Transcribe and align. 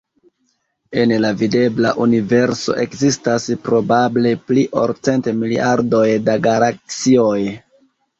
En 1.01 1.11
la 1.25 1.29
videbla 1.41 1.91
universo 2.05 2.75
ekzistas 2.83 3.45
probable 3.67 4.31
pli 4.47 4.63
ol 4.85 4.95
cent 5.09 5.29
miliardoj 5.43 6.07
da 6.31 6.37
galaksioj. 6.49 7.37